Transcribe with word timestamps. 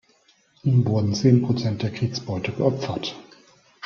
Ihm 0.63 0.83
wurden 0.87 1.13
zehn 1.13 1.43
Prozent 1.43 1.83
der 1.83 1.91
Kriegsbeute 1.91 2.51
geopfert. 2.53 3.15